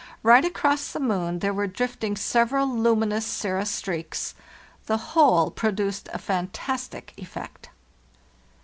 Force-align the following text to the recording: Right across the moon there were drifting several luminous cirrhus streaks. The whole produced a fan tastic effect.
Right 0.23 0.43
across 0.43 0.91
the 0.93 0.99
moon 0.99 1.37
there 1.45 1.53
were 1.53 1.67
drifting 1.67 2.15
several 2.17 2.67
luminous 2.67 3.23
cirrhus 3.23 3.69
streaks. 3.69 4.33
The 4.87 4.97
whole 5.13 5.51
produced 5.51 6.09
a 6.11 6.17
fan 6.17 6.47
tastic 6.47 7.09
effect. 7.17 7.69